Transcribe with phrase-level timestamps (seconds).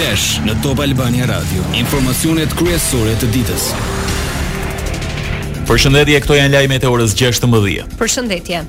[0.00, 3.66] Flash në Top Albania Radio, informacionet kryesore të ditës.
[5.68, 7.82] Përshëndetje, këto janë lajmet e orës 16:00.
[8.00, 8.62] Përshëndetje.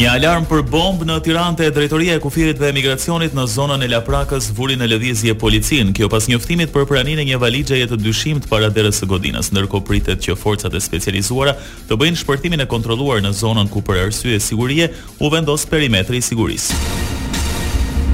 [0.00, 3.88] Një alarm për bombë në Tiranë te Drejtoria e Kufirit dhe Emigracionit në zonën e
[3.92, 8.48] Laprakës vuri në lëvizje policin, kjo pas njoftimit për praninë e një valixheje të dyshimt
[8.48, 11.52] para derës së godinës, ndërkohë pritet që forcat e specializuara
[11.90, 14.88] të bëjnë shpërtimin e kontrolluar në zonën ku për arsye sigurie
[15.20, 17.04] u vendos perimetri i sigurisë.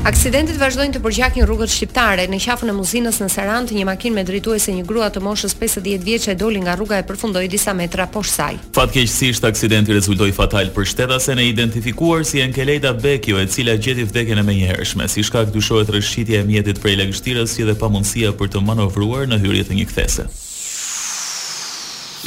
[0.02, 4.24] Aksidentet vazhdojnë të përgjakin rrugët shqiptare në qafën e muzinës në Sarandë, një makinë me
[4.26, 8.08] drejtuese një grua të moshës 50 vjeç e doli nga rruga e përfundoi disa metra
[8.10, 8.56] poshtë saj.
[8.74, 14.38] Fatkeqësisht aksidenti rezultoi fatal për shtetasen e identifikuar si Enkeleta bekjo e cila gjeti vdekjen
[14.42, 18.58] e menjëhershme, si shkak dyshohet rreshtitja e mjetit prej lagështirës si dhe pamundësia për të
[18.66, 20.26] manovruar në hyrje të një kthese.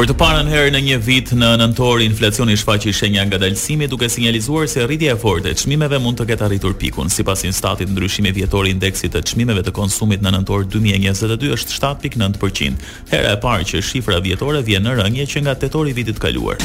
[0.00, 4.64] Për të parën herë në një vit në nëntor inflacioni shfaqi shenja ngadalësimi duke sinjalizuar
[4.72, 7.12] se rritja e fortë e çmimeve mund të ketë arritur pikun.
[7.12, 12.80] Sipas Instatit, ndryshimi vjetor i indeksit të çmimeve të konsumit në nëntor 2022 është 7.9%,
[13.12, 16.56] hera e parë që shifra vjetore vjen në rënje që nga tetori i vitit kaluar.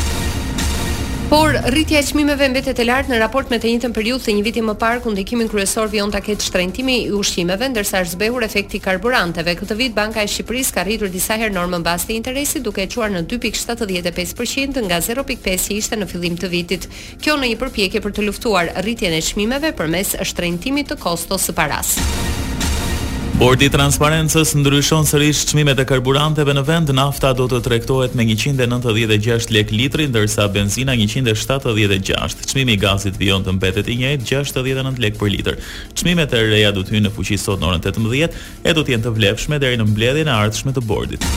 [1.29, 4.43] Por rritja e çmimeve mbetet e lartë në raport me të njëjtën periudhë të një
[4.45, 8.45] viti më parë ku ndikimin kryesor vion ta ketë shtrëngtimi i ushqimeve, ndërsa është zbehur
[8.45, 9.55] efekti karburanteve.
[9.57, 12.89] Këtë vit Banka e Shqipërisë ka rritur disa herë normën bazë të interesit, duke e
[12.93, 16.85] çuar në 2.75% nga 0.5 që ishte në fillim të vitit.
[17.17, 21.57] Kjo në një përpjekje për të luftuar rritjen e çmimeve përmes shtrëngtimit të kostos së
[21.57, 22.53] parasë.
[23.35, 26.93] Bordi i transparencës ndryshon sërish çmimet e karburanteve në vend.
[26.95, 32.45] Nafta do të tregtohet me 196 lek litri, ndërsa benzina 176.
[32.53, 35.59] Çmimi i gazit vijon të mbetet i njëjtë 69 lek për litër.
[35.99, 38.41] Çmimet e reja do të hyjnë në fuqi sot në orën 18
[38.71, 41.31] e do të jenë të vlefshme deri në mbledhjen e ardhshme të bordit.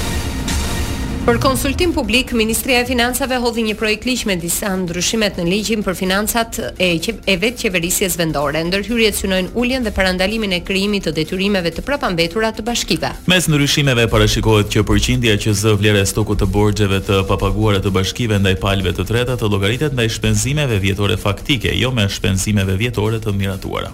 [1.29, 5.83] Për konsultim publik, Ministria e Financave hodhi një projekt ligj me disa ndryshimet në ligjin
[5.85, 8.63] për financat e e vetë qeverisjes vendore.
[8.65, 13.11] Ndërhyrjet synojnë uljen dhe parandalimin e krijimit të detyrimeve të prapambetura të bashkive.
[13.29, 17.93] Mes ndryshimeve parashikohet që përqindja që zë vlera e stokut të borxheve të papaguara të
[17.99, 23.21] bashkive ndaj palëve të treta të llogaritet ndaj shpenzimeve vjetore faktike, jo me shpenzimeve vjetore
[23.21, 23.93] të miratuara.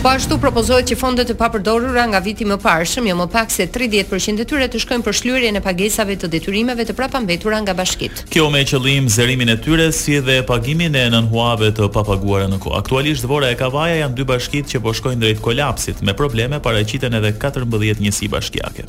[0.00, 3.66] Po ashtu propozohet që fondet e papërdorura nga viti më parë, jo më pak se
[3.68, 8.24] 30% e tyre të shkojnë për shlyerjen e pagesave të detyrimeve të prapambetura nga bashkitë.
[8.32, 12.62] Kjo me qëllim zërimin e tyre si dhe pagimin e nën huave të papaguara në
[12.64, 12.78] kohë.
[12.80, 17.20] Aktualisht Dvora e Kavaja janë dy bashkitë që po shkojnë drejt kolapsit, me probleme paraqiten
[17.20, 18.88] edhe 14 njësi bashkiake.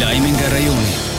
[0.00, 1.12] Lajmi nga rajoni.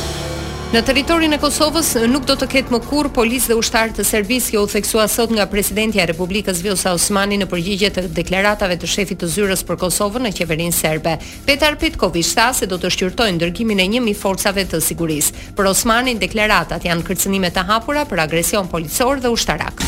[0.68, 4.50] Në territorin e Kosovës nuk do të ketë më kur policë dhe ushtarë të servisë
[4.50, 8.76] që jo u theksua sot nga presidentja e Republikës Vjosa Osmani në përgjigje të deklaratave
[8.82, 11.14] të shefit të zyrës për Kosovën në qeverinë serbe.
[11.48, 15.54] Petar Petkovic tha se do të shqyrtojnë dërgimin e 1000 forcave të sigurisë.
[15.56, 19.88] Për Osmani, deklaratat janë kërcënime të hapura për agresion policor dhe ushtarak.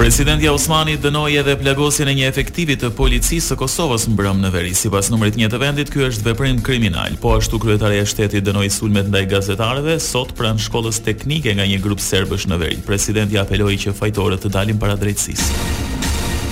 [0.00, 4.70] Presidenti Osmani dënoi edhe plagosjen e një efektivi të policisë së Kosovës mbrëm në veri.
[4.78, 7.18] Sipas numrit 1 të vendit, ky është veprim kriminal.
[7.20, 11.82] Po ashtu kryetaria e shtetit dënoi sulmet ndaj gazetarëve sot pranë shkollës teknike nga një
[11.84, 12.80] grup serbësh në veri.
[12.88, 15.79] Presidenti apeloi që fajtorët të dalin para drejtësisë.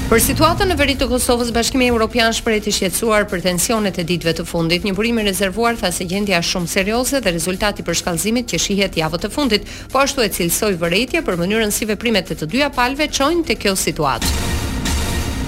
[0.08, 4.32] Për situatën në veri të Kosovës, Bashkimi Evropian shprehet i shqetësuar për tensionet e ditëve
[4.38, 4.80] të fundit.
[4.88, 8.62] Një burim i rezervuar tha se gjendja është shumë serioze dhe rezultati për shkallëzimin që
[8.64, 12.48] shihet javën e fundit, po ashtu e cilësoi vërejtja për mënyrën si veprimet e të
[12.56, 14.56] dyja palëve çojnë te kjo situatë.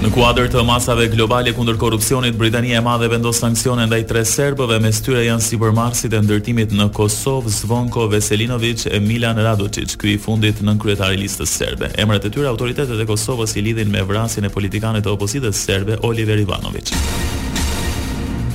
[0.00, 4.79] Në kuadër të masave globale kundër korrupsionit, Britania e Madhe vendos sanksione ndaj tre serbëve,
[4.81, 10.23] mes tyre janë sipërmarrësit e ndërtimit në Kosovë, Zvonko Veselinović e Milan Radučić, ky i
[10.25, 11.93] fundit nën kryetari listës serbe.
[12.00, 16.00] Emrat e tyre autoritetet e Kosovës i lidhin me vrasjen e politikanit të opozitës serbe
[16.08, 16.96] Oliver Ivanović.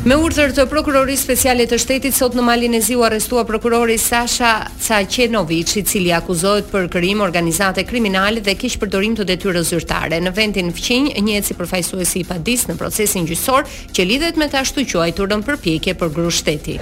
[0.05, 3.95] Me urdhër të prokurorisë speciale të shtetit sot në Malin e ziu u arrestua prokurori
[3.97, 4.51] Sasha
[4.85, 10.19] Caqenovic, i cili akuzohet për krim organizate kriminale dhe kish përdorim të detyrës zyrtare.
[10.21, 13.65] Në vendin fqinj, njëhet si përfaqësues i padis në procesin gjyqësor
[13.95, 16.77] që lidhet me të ashtuquajturën përpjekje për gru shteti.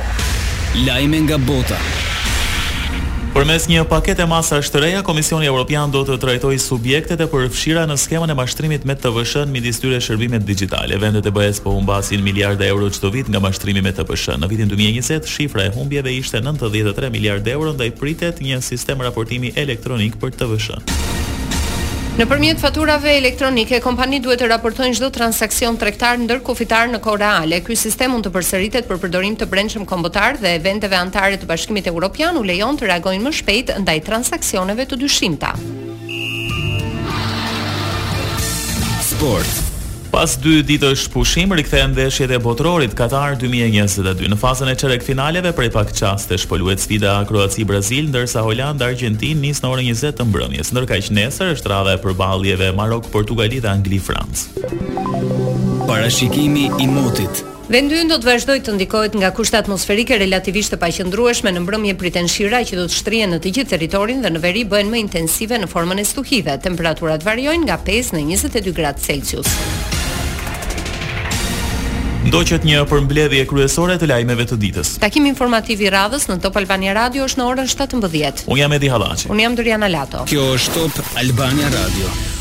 [0.84, 1.80] Lajme nga bota.
[3.33, 7.95] Përmes një pakete masash të reja, Komisioni Evropian do të trajtojë subjektet e përfshira në
[7.97, 11.00] skemën e mashtrimit me TVSH, midis tyre shërbimet digjitale.
[11.01, 14.38] Vendet e be po humbasin miliarda euro çdo vit nga mashtrimi me TVSH.
[14.38, 19.01] Në vitin 2020, shifra e humbjeve ishte 93 miliardë euro dhe i pritet një sistem
[19.01, 20.83] raportimi elektronik për TVSH.
[22.13, 27.25] Në përmjet faturave elektronike, kompani duhet të raportojnë gjdo transakcion trektar në kufitar në kore
[27.25, 27.57] ale.
[27.65, 31.89] Ky sistem mund të përsëritet për përdorim të brendshëm kombotar dhe vendeve antare të bashkimit
[31.89, 35.56] e Europian u lejon të reagojnë më shpejt ndaj transakcioneve të dyshimta.
[40.13, 44.27] Pas dy ditësh pushim rikthehen ndeshjet e botrorit Katar 2022.
[44.30, 49.71] Në fazën e çerek finaleve prej pak çaste shpoluhet sfida Kroaci-Brazil, ndërsa Holanda-Argentinë nis në
[49.74, 50.69] orën 20 të mbrëmjes.
[50.77, 54.62] nërka që nesër është rradha e përballjeve Marok-Portugali dhe Angli-Francë.
[55.89, 57.42] Parashikimi i motit.
[57.74, 62.30] Vendyn do të vazhdoj të ndikohet nga kushtet atmosferike relativisht të paqëndrueshme në mbrëmje pritën
[62.30, 65.57] shira që do të shtrihen në të gjithë territorin dhe në veri bëhen më intensive
[65.57, 66.59] në formën e stuhive.
[66.62, 69.50] Temperaturat variojnë nga 5 në 22 gradë Celsius
[72.24, 74.92] ndoqët një përmbledhje kryesore të lajmeve të ditës.
[75.04, 78.46] Takim informativ i radhës në Top Albania Radio është në orën 17:00.
[78.48, 79.30] Unë jam Edi Hallaçi.
[79.34, 80.24] Unë jam Doriana Lato.
[80.31, 82.32] Kjo është Top Albania Radio.